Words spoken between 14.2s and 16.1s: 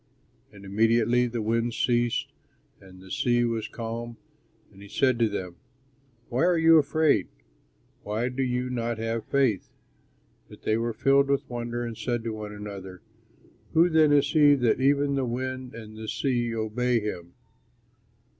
he, that even the wind and the